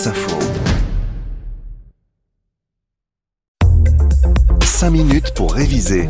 France 0.00 0.06
Info. 0.06 0.38
5 4.62 4.90
minutes 4.90 5.34
pour 5.34 5.52
réviser. 5.52 6.08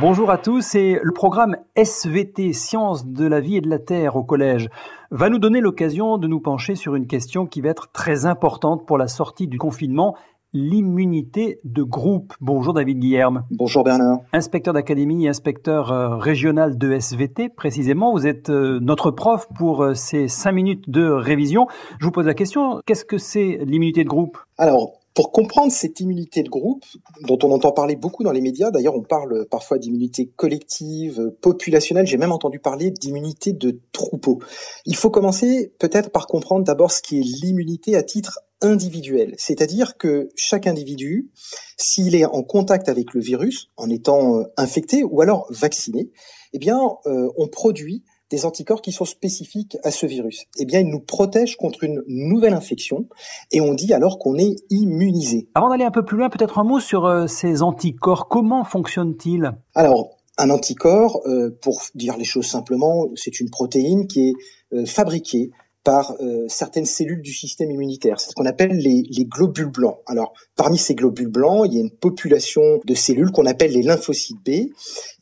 Bonjour 0.00 0.30
à 0.30 0.36
tous 0.36 0.74
et 0.74 1.00
le 1.02 1.12
programme 1.12 1.56
SVT, 1.76 2.52
Sciences 2.52 3.06
de 3.06 3.26
la 3.26 3.40
vie 3.40 3.56
et 3.56 3.60
de 3.62 3.70
la 3.70 3.78
Terre 3.78 4.16
au 4.16 4.22
collège, 4.22 4.68
va 5.10 5.30
nous 5.30 5.38
donner 5.38 5.60
l'occasion 5.60 6.18
de 6.18 6.26
nous 6.26 6.40
pencher 6.40 6.74
sur 6.74 6.94
une 6.94 7.06
question 7.06 7.46
qui 7.46 7.62
va 7.62 7.70
être 7.70 7.90
très 7.92 8.26
importante 8.26 8.86
pour 8.86 8.98
la 8.98 9.08
sortie 9.08 9.46
du 9.46 9.56
confinement 9.56 10.14
l'immunité 10.52 11.60
de 11.64 11.82
groupe. 11.82 12.34
Bonjour 12.40 12.72
David 12.72 12.98
Guillerme. 12.98 13.44
Bonjour 13.50 13.84
Bernard. 13.84 14.20
Inspecteur 14.32 14.72
d'académie 14.72 15.26
et 15.26 15.28
inspecteur 15.28 15.92
euh, 15.92 16.16
régional 16.16 16.78
de 16.78 16.92
SVT, 16.92 17.50
précisément. 17.50 18.12
Vous 18.12 18.26
êtes 18.26 18.48
euh, 18.48 18.78
notre 18.80 19.10
prof 19.10 19.46
pour 19.54 19.82
euh, 19.82 19.94
ces 19.94 20.28
cinq 20.28 20.52
minutes 20.52 20.88
de 20.88 21.04
révision. 21.04 21.66
Je 22.00 22.06
vous 22.06 22.12
pose 22.12 22.26
la 22.26 22.34
question, 22.34 22.80
qu'est-ce 22.86 23.04
que 23.04 23.18
c'est 23.18 23.58
l'immunité 23.64 24.04
de 24.04 24.08
groupe? 24.08 24.38
Alors, 24.56 24.92
pour 25.14 25.32
comprendre 25.32 25.72
cette 25.72 26.00
immunité 26.00 26.42
de 26.42 26.48
groupe, 26.48 26.84
dont 27.26 27.38
on 27.42 27.50
entend 27.50 27.72
parler 27.72 27.96
beaucoup 27.96 28.22
dans 28.22 28.30
les 28.30 28.40
médias, 28.40 28.70
d'ailleurs 28.70 28.94
on 28.94 29.02
parle 29.02 29.46
parfois 29.50 29.78
d'immunité 29.78 30.30
collective, 30.36 31.32
populationnelle, 31.40 32.06
j'ai 32.06 32.18
même 32.18 32.30
entendu 32.30 32.60
parler 32.60 32.92
d'immunité 32.92 33.52
de 33.52 33.80
troupeau. 33.92 34.38
Il 34.86 34.94
faut 34.94 35.10
commencer 35.10 35.72
peut-être 35.80 36.10
par 36.10 36.28
comprendre 36.28 36.64
d'abord 36.64 36.92
ce 36.92 37.02
qui 37.02 37.18
est 37.18 37.22
l'immunité 37.42 37.96
à 37.96 38.04
titre 38.04 38.38
individuel, 38.60 39.34
c'est-à-dire 39.38 39.96
que 39.96 40.28
chaque 40.36 40.66
individu, 40.66 41.30
s'il 41.76 42.14
est 42.14 42.24
en 42.24 42.42
contact 42.42 42.88
avec 42.88 43.14
le 43.14 43.20
virus, 43.20 43.70
en 43.76 43.88
étant 43.90 44.38
euh, 44.38 44.44
infecté 44.56 45.04
ou 45.04 45.20
alors 45.20 45.46
vacciné, 45.50 46.10
eh 46.52 46.58
bien, 46.58 46.78
euh, 47.06 47.28
on 47.36 47.48
produit 47.48 48.04
des 48.30 48.44
anticorps 48.44 48.82
qui 48.82 48.92
sont 48.92 49.04
spécifiques 49.04 49.76
à 49.84 49.90
ce 49.90 50.06
virus. 50.06 50.44
Eh 50.58 50.64
bien, 50.64 50.80
ils 50.80 50.88
nous 50.88 51.00
protègent 51.00 51.56
contre 51.56 51.84
une 51.84 52.02
nouvelle 52.06 52.54
infection 52.54 53.08
et 53.52 53.60
on 53.60 53.74
dit 53.74 53.92
alors 53.92 54.18
qu'on 54.18 54.36
est 54.36 54.56
immunisé. 54.70 55.48
Avant 55.54 55.70
d'aller 55.70 55.84
un 55.84 55.90
peu 55.90 56.04
plus 56.04 56.16
loin, 56.16 56.28
peut-être 56.28 56.58
un 56.58 56.64
mot 56.64 56.80
sur 56.80 57.06
euh, 57.06 57.26
ces 57.26 57.62
anticorps. 57.62 58.28
Comment 58.28 58.64
fonctionnent-ils? 58.64 59.52
Alors, 59.74 60.18
un 60.36 60.50
anticorps, 60.50 61.20
euh, 61.26 61.56
pour 61.62 61.82
dire 61.94 62.16
les 62.16 62.24
choses 62.24 62.46
simplement, 62.46 63.08
c'est 63.16 63.40
une 63.40 63.50
protéine 63.50 64.06
qui 64.06 64.28
est 64.28 64.34
euh, 64.72 64.84
fabriquée 64.84 65.50
par 65.88 66.14
certaines 66.48 66.84
cellules 66.84 67.22
du 67.22 67.32
système 67.32 67.70
immunitaire. 67.70 68.20
C'est 68.20 68.28
ce 68.28 68.34
qu'on 68.34 68.44
appelle 68.44 68.76
les, 68.76 69.04
les, 69.08 69.24
globules 69.24 69.70
blancs. 69.70 69.96
Alors, 70.06 70.34
parmi 70.54 70.76
ces 70.76 70.94
globules 70.94 71.28
blancs, 71.28 71.66
il 71.66 71.72
y 71.72 71.78
a 71.78 71.80
une 71.80 71.90
population 71.90 72.60
de 72.84 72.94
cellules 72.94 73.30
qu'on 73.30 73.46
appelle 73.46 73.72
les 73.72 73.82
lymphocytes 73.82 74.36
B. 74.44 74.68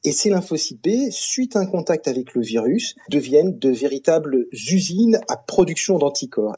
Et 0.02 0.10
ces 0.10 0.28
lymphocytes 0.28 0.82
B, 0.82 1.10
suite 1.10 1.54
à 1.54 1.60
un 1.60 1.66
contact 1.66 2.08
avec 2.08 2.34
le 2.34 2.42
virus, 2.42 2.96
deviennent 3.10 3.56
de 3.56 3.70
véritables 3.70 4.46
usines 4.52 5.20
à 5.28 5.36
production 5.36 5.98
d'anticorps. 5.98 6.56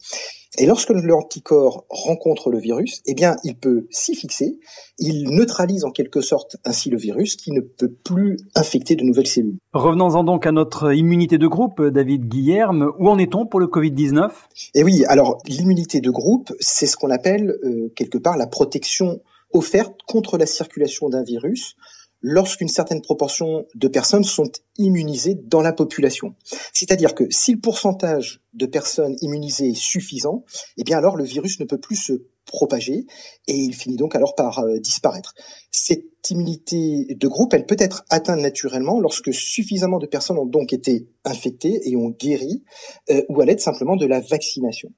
Et 0.56 0.64
lorsque 0.64 0.90
l'anticorps 0.90 1.84
rencontre 1.90 2.50
le 2.50 2.58
virus, 2.58 3.02
eh 3.04 3.14
bien, 3.14 3.36
il 3.44 3.54
peut 3.54 3.86
s'y 3.90 4.14
fixer, 4.14 4.58
il 4.98 5.28
neutralise 5.30 5.84
en 5.84 5.90
quelque 5.90 6.22
sorte 6.22 6.56
ainsi 6.64 6.88
le 6.88 6.96
virus 6.96 7.36
qui 7.36 7.52
ne 7.52 7.60
peut 7.60 7.92
plus 7.92 8.38
infecter 8.54 8.96
de 8.96 9.04
nouvelles 9.04 9.26
cellules. 9.26 9.58
Revenons-en 9.74 10.24
donc 10.24 10.46
à 10.46 10.52
notre 10.52 10.94
immunité 10.94 11.36
de 11.36 11.46
groupe, 11.46 11.82
David 11.82 12.28
Guillerme. 12.28 12.92
Où 12.98 13.10
en 13.10 13.18
est-on 13.18 13.44
pour 13.46 13.60
le 13.60 13.66
Covid-19 13.66 14.30
Eh 14.74 14.84
oui, 14.84 15.04
alors 15.06 15.38
l'immunité 15.46 16.00
de 16.00 16.10
groupe, 16.10 16.52
c'est 16.60 16.86
ce 16.86 16.96
qu'on 16.96 17.10
appelle 17.10 17.54
euh, 17.64 17.92
quelque 17.94 18.18
part 18.18 18.38
la 18.38 18.46
protection 18.46 19.20
offerte 19.52 20.00
contre 20.06 20.38
la 20.38 20.46
circulation 20.46 21.10
d'un 21.10 21.22
virus 21.22 21.76
lorsqu'une 22.20 22.68
certaine 22.68 23.02
proportion 23.02 23.66
de 23.74 23.88
personnes 23.88 24.24
sont 24.24 24.50
immunisées 24.76 25.34
dans 25.34 25.60
la 25.60 25.72
population. 25.72 26.34
C'est-à-dire 26.72 27.14
que 27.14 27.24
si 27.30 27.52
le 27.52 27.60
pourcentage 27.60 28.40
de 28.54 28.66
personnes 28.66 29.16
immunisées 29.20 29.70
est 29.70 29.78
suffisant, 29.78 30.44
eh 30.76 30.84
bien 30.84 30.98
alors 30.98 31.16
le 31.16 31.24
virus 31.24 31.60
ne 31.60 31.64
peut 31.64 31.78
plus 31.78 31.96
se 31.96 32.12
propager 32.48 33.06
et 33.46 33.54
il 33.54 33.74
finit 33.74 33.96
donc 33.96 34.16
alors 34.16 34.34
par 34.34 34.60
euh, 34.60 34.78
disparaître. 34.78 35.34
Cette 35.70 36.30
immunité 36.30 37.06
de 37.14 37.28
groupe, 37.28 37.54
elle 37.54 37.66
peut 37.66 37.76
être 37.78 38.04
atteinte 38.10 38.40
naturellement 38.40 39.00
lorsque 39.00 39.32
suffisamment 39.32 39.98
de 39.98 40.06
personnes 40.06 40.38
ont 40.38 40.46
donc 40.46 40.72
été 40.72 41.06
infectées 41.24 41.80
et 41.84 41.94
ont 41.96 42.08
guéri 42.08 42.64
euh, 43.10 43.22
ou 43.28 43.40
à 43.40 43.44
l'aide 43.44 43.60
simplement 43.60 43.96
de 43.96 44.06
la 44.06 44.20
vaccination. 44.20 44.90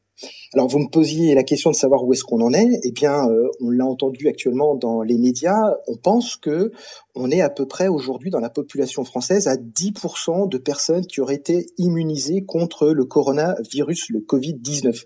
Alors 0.53 0.69
vous 0.69 0.79
me 0.79 0.89
posiez 0.89 1.35
la 1.35 1.45
question 1.45 1.71
de 1.71 1.77
savoir 1.77 2.05
où 2.05 2.13
est-ce 2.13 2.25
qu'on 2.25 2.41
en 2.41 2.53
est. 2.53 2.81
Eh 2.83 2.93
bien, 2.93 3.29
euh, 3.29 3.49
on 3.61 3.71
l'a 3.71 3.87
entendu 3.87 4.29
actuellement 4.29 4.75
dans 4.75 5.03
les 5.03 5.17
médias. 5.17 5.75
On 5.87 5.97
pense 5.97 6.37
que 6.37 6.73
on 7.15 7.31
est 7.31 7.41
à 7.41 7.51
peu 7.51 7.67
près 7.67 7.89
aujourd'hui 7.89 8.31
dans 8.31 8.41
la 8.41 8.51
population 8.51 9.05
française 9.05 9.49
à 9.49 9.57
10% 9.57 10.49
de 10.49 10.59
personnes 10.59 11.07
qui 11.07 11.21
auraient 11.21 11.37
été 11.37 11.67
immunisées 11.79 12.45
contre 12.45 12.89
le 12.89 13.05
coronavirus, 13.05 14.11
le 14.11 14.21
Covid-19. 14.21 15.05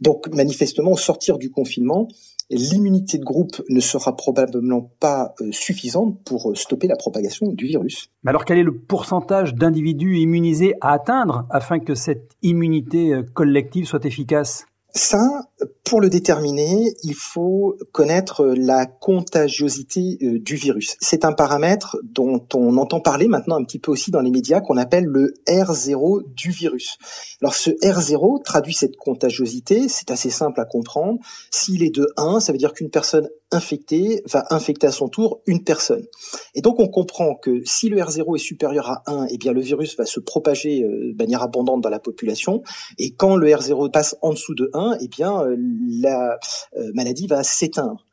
Donc 0.00 0.28
manifestement, 0.28 0.92
au 0.92 0.96
sortir 0.96 1.38
du 1.38 1.50
confinement, 1.50 2.08
l'immunité 2.56 3.18
de 3.18 3.24
groupe 3.24 3.62
ne 3.68 3.80
sera 3.80 4.16
probablement 4.16 4.90
pas 5.00 5.34
euh, 5.40 5.50
suffisante 5.52 6.22
pour 6.24 6.50
euh, 6.50 6.54
stopper 6.54 6.86
la 6.86 6.96
propagation 6.96 7.48
du 7.48 7.66
virus. 7.66 8.10
Mais 8.22 8.30
alors 8.30 8.44
quel 8.44 8.58
est 8.58 8.62
le 8.62 8.76
pourcentage 8.76 9.54
d'individus 9.54 10.18
immunisés 10.18 10.74
à 10.80 10.92
atteindre 10.92 11.46
afin 11.50 11.78
que 11.78 11.94
cette 11.94 12.32
immunité 12.42 13.12
euh, 13.12 13.22
collective 13.22 13.86
soit 13.86 14.04
efficace? 14.04 14.66
Ça, 14.94 15.48
pour 15.84 16.00
le 16.02 16.10
déterminer, 16.10 16.94
il 17.02 17.14
faut 17.14 17.76
connaître 17.92 18.44
la 18.44 18.84
contagiosité 18.84 20.18
euh, 20.22 20.38
du 20.38 20.56
virus. 20.56 20.96
C'est 21.00 21.24
un 21.24 21.32
paramètre 21.32 21.96
dont 22.02 22.46
on 22.54 22.76
entend 22.76 23.00
parler 23.00 23.26
maintenant 23.26 23.56
un 23.56 23.64
petit 23.64 23.78
peu 23.78 23.90
aussi 23.90 24.10
dans 24.10 24.20
les 24.20 24.30
médias 24.30 24.60
qu'on 24.60 24.76
appelle 24.76 25.04
le 25.04 25.32
R0 25.48 26.34
du 26.34 26.50
virus. 26.50 26.98
Alors 27.40 27.54
ce 27.54 27.70
R0 27.70 28.42
traduit 28.42 28.74
cette 28.74 28.96
contagiosité, 28.96 29.88
c'est 29.88 30.10
assez 30.10 30.30
simple 30.30 30.60
à 30.60 30.66
comprendre. 30.66 31.18
S'il 31.50 31.82
est 31.82 31.94
de 31.94 32.12
1, 32.18 32.40
ça 32.40 32.52
veut 32.52 32.58
dire 32.58 32.74
qu'une 32.74 32.90
personne 32.90 33.28
infecté 33.50 34.22
va 34.26 34.44
infecter 34.50 34.86
à 34.86 34.92
son 34.92 35.08
tour 35.08 35.40
une 35.46 35.62
personne. 35.62 36.06
Et 36.54 36.62
donc 36.62 36.80
on 36.80 36.88
comprend 36.88 37.34
que 37.34 37.62
si 37.64 37.88
le 37.88 37.98
R0 37.98 38.36
est 38.36 38.38
supérieur 38.38 38.88
à 38.88 39.02
1, 39.06 39.26
eh 39.30 39.38
bien 39.38 39.52
le 39.52 39.60
virus 39.60 39.96
va 39.96 40.06
se 40.06 40.20
propager 40.20 40.82
euh, 40.82 41.12
de 41.12 41.16
manière 41.16 41.42
abondante 41.42 41.82
dans 41.82 41.90
la 41.90 42.00
population. 42.00 42.62
Et 42.98 43.12
quand 43.12 43.36
le 43.36 43.48
R0 43.48 43.90
passe 43.90 44.16
en 44.22 44.30
dessous 44.30 44.54
de 44.54 44.70
1, 44.72 44.81
eh 45.00 45.08
bien 45.08 45.42
euh, 45.42 45.56
la 45.58 46.38
euh, 46.76 46.90
maladie 46.94 47.26
va 47.26 47.42
s'éteindre. 47.42 48.06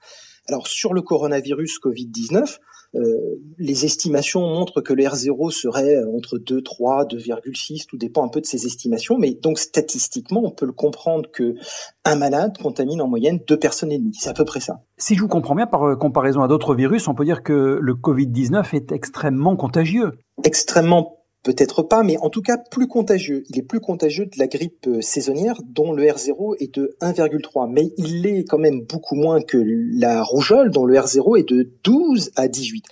Alors 0.47 0.67
sur 0.67 0.93
le 0.93 1.01
coronavirus 1.01 1.79
Covid-19, 1.79 2.57
euh, 2.95 2.99
les 3.59 3.85
estimations 3.85 4.41
montrent 4.41 4.81
que 4.81 4.93
le 4.93 5.03
R0 5.03 5.51
serait 5.51 6.03
entre 6.05 6.39
2, 6.39 6.63
3, 6.63 7.05
2,6, 7.05 7.85
tout 7.85 7.97
dépend 7.97 8.25
un 8.25 8.29
peu 8.29 8.41
de 8.41 8.47
ces 8.47 8.65
estimations, 8.65 9.19
mais 9.19 9.35
donc 9.35 9.59
statistiquement, 9.59 10.41
on 10.43 10.49
peut 10.49 10.65
le 10.65 10.71
comprendre 10.71 11.29
que 11.31 11.53
un 12.03 12.15
malade 12.15 12.57
contamine 12.57 12.99
en 12.99 13.07
moyenne 13.07 13.39
deux 13.47 13.59
personnes 13.59 13.91
et 13.91 13.99
demie. 13.99 14.17
C'est 14.19 14.29
à 14.29 14.33
peu 14.33 14.45
près 14.45 14.59
ça. 14.59 14.81
Si 14.97 15.13
je 15.13 15.21
vous 15.21 15.27
comprends 15.27 15.53
bien, 15.53 15.67
par 15.67 15.99
comparaison 15.99 16.41
à 16.41 16.47
d'autres 16.47 16.73
virus, 16.73 17.07
on 17.07 17.13
peut 17.13 17.25
dire 17.25 17.43
que 17.43 17.77
le 17.79 17.93
Covid-19 17.93 18.75
est 18.75 18.91
extrêmement 18.91 19.55
contagieux. 19.55 20.13
Extrêmement 20.43 21.18
Peut-être 21.41 21.83
pas, 21.83 22.03
mais 22.03 22.17
en 22.17 22.29
tout 22.29 22.41
cas 22.41 22.57
plus 22.57 22.87
contagieux. 22.87 23.43
Il 23.49 23.57
est 23.57 23.63
plus 23.63 23.79
contagieux 23.79 24.25
de 24.25 24.37
la 24.37 24.47
grippe 24.47 24.87
euh, 24.87 25.01
saisonnière 25.01 25.61
dont 25.65 25.93
le 25.93 26.03
R0 26.03 26.57
est 26.59 26.75
de 26.75 26.97
1,3. 27.01 27.71
Mais 27.71 27.93
il 27.97 28.27
est 28.27 28.43
quand 28.43 28.57
même 28.57 28.81
beaucoup 28.81 29.15
moins 29.15 29.41
que 29.41 29.57
la 29.57 30.21
rougeole 30.21 30.69
dont 30.69 30.85
le 30.85 30.95
R0 30.95 31.39
est 31.39 31.47
de 31.47 31.71
12 31.85 32.31
à 32.35 32.49
18. 32.49 32.83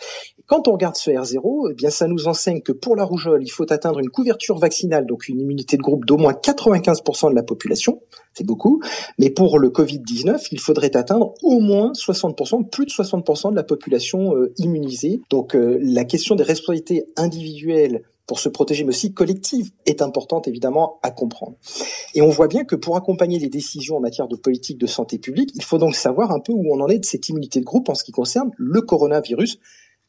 quand 0.46 0.70
on 0.70 0.74
regarde 0.74 0.96
ce 0.96 1.12
R0, 1.12 1.72
eh 1.72 1.74
bien 1.74 1.90
ça 1.90 2.08
nous 2.08 2.30
enseigne 2.30 2.62
que 2.62 2.72
pour 2.72 2.96
la 2.96 3.04
rougeole, 3.04 3.44
il 3.44 3.50
faut 3.50 3.70
atteindre 3.70 4.00
une 4.00 4.10
couverture 4.10 4.58
vaccinale, 4.58 5.06
donc 5.06 5.28
une 5.28 5.42
immunité 5.42 5.76
de 5.76 5.82
groupe 5.82 6.06
d'au 6.06 6.16
moins 6.16 6.32
95% 6.32 7.32
de 7.32 7.36
la 7.36 7.44
population. 7.44 8.00
C'est 8.34 8.46
beaucoup. 8.46 8.82
Mais 9.20 9.30
pour 9.30 9.60
le 9.60 9.70
Covid-19, 9.70 10.48
il 10.54 10.60
faudrait 10.62 10.96
atteindre 10.96 11.34
au 11.44 11.60
moins 11.60 11.92
60%, 11.92 12.70
plus 12.70 12.86
de 12.86 12.92
60% 12.92 13.52
de 13.52 13.58
la 13.58 13.64
population 13.64 14.38
euh, 14.38 14.54
immunisée. 14.58 15.20
Donc 15.30 15.54
euh, 15.54 15.78
la 15.82 16.06
question 16.06 16.36
des 16.36 16.44
responsabilités 16.44 17.04
individuelles 17.18 18.04
pour 18.28 18.40
se 18.40 18.50
protéger, 18.50 18.84
mais 18.84 18.90
aussi 18.90 19.14
collective, 19.14 19.72
est 19.86 20.02
importante 20.02 20.48
évidemment 20.48 21.00
à 21.02 21.12
comprendre. 21.12 21.58
Et 22.14 22.22
on 22.22 22.30
voit 22.30 22.48
bien 22.48 22.66
que 22.66 22.76
pour 22.76 22.98
accompagner 22.98 23.40
les 23.40 23.50
décisions 23.50 23.98
en 23.98 24.02
matière 24.02 24.28
de 24.28 24.36
politique 24.36 24.78
de 24.78 24.88
santé 24.88 25.18
publique, 25.18 25.52
il 25.56 25.64
faut 25.64 25.78
donc 25.78 25.96
savoir 25.96 26.32
un 26.32 26.40
peu 26.40 26.52
où 26.52 26.74
on 26.74 26.82
en 26.82 26.88
est 26.90 27.00
de 27.00 27.06
cette 27.06 27.30
immunité 27.30 27.60
de 27.60 27.66
groupe 27.66 27.90
en 27.90 27.96
ce 27.96 28.04
qui 28.04 28.12
concerne 28.12 28.52
le 28.58 28.82
coronavirus, 28.82 29.60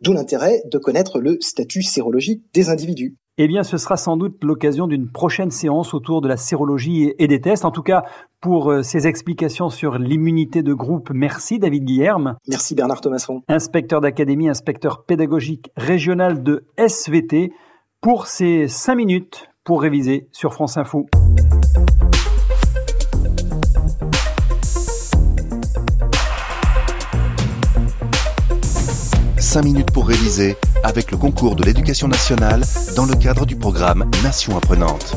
d'où 0.00 0.12
l'intérêt 0.12 0.62
de 0.70 0.78
connaître 0.78 1.20
le 1.20 1.38
statut 1.40 1.82
sérologique 1.82 2.42
des 2.52 2.69
individus. 2.69 3.16
Eh 3.40 3.46
bien, 3.46 3.62
ce 3.62 3.76
sera 3.76 3.96
sans 3.96 4.16
doute 4.16 4.42
l'occasion 4.42 4.88
d'une 4.88 5.12
prochaine 5.12 5.52
séance 5.52 5.94
autour 5.94 6.20
de 6.20 6.26
la 6.26 6.37
sérologie 6.37 7.14
et 7.20 7.28
des 7.28 7.40
tests. 7.40 7.64
En 7.64 7.70
tout 7.70 7.84
cas, 7.84 8.02
pour 8.40 8.72
euh, 8.72 8.82
ces 8.82 9.06
explications 9.06 9.70
sur 9.70 9.96
l'immunité 9.96 10.64
de 10.64 10.75
groupe, 10.75 11.10
merci 11.14 11.60
David 11.60 11.84
Guillerme. 11.84 12.37
Merci 12.48 12.75
Bernard 12.75 13.00
Thomasson. 13.00 13.42
Inspecteur 13.46 14.00
d'académie, 14.00 14.48
inspecteur 14.48 15.04
pédagogique 15.04 15.70
régional 15.76 16.42
de 16.42 16.66
SVT 16.76 17.52
pour 18.00 18.28
ces 18.28 18.68
5 18.68 18.94
minutes 18.94 19.50
pour 19.64 19.82
réviser 19.82 20.28
sur 20.32 20.54
France 20.54 20.76
Info. 20.76 21.06
Cinq 29.38 29.64
minutes 29.64 29.90
pour 29.90 30.06
réviser 30.06 30.56
avec 30.84 31.10
le 31.10 31.16
concours 31.16 31.56
de 31.56 31.64
l'éducation 31.64 32.06
nationale 32.06 32.62
dans 32.94 33.06
le 33.06 33.14
cadre 33.14 33.46
du 33.46 33.56
programme 33.56 34.08
Nation 34.22 34.56
apprenante. 34.56 35.16